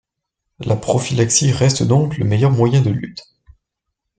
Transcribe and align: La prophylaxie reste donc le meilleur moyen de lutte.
La 0.61 0.75
prophylaxie 0.75 1.51
reste 1.51 1.83
donc 1.83 2.17
le 2.17 2.25
meilleur 2.25 2.49
moyen 2.49 2.81
de 2.81 2.89
lutte. 2.89 3.35